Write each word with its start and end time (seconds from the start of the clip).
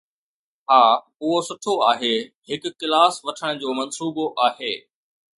ها، 0.69 0.83
اهو 1.21 1.35
سٺو 1.47 1.73
آهي. 1.91 2.13
هڪ 2.51 2.63
ڪلاس 2.85 3.13
وٺڻ 3.25 3.51
جو 3.65 3.69
منصوبو 3.79 4.25
آهي؟ 4.47 4.73